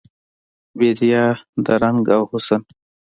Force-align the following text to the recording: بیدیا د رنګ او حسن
بیدیا 0.77 1.23
د 1.65 1.67
رنګ 1.81 2.05
او 2.15 2.23
حسن 2.31 2.61